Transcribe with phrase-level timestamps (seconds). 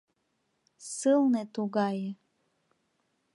[0.93, 2.09] Сылне тугае